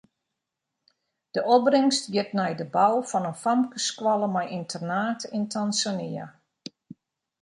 [1.35, 6.25] De opbringst giet nei de bou fan in famkesskoalle mei ynternaat yn Tanzania.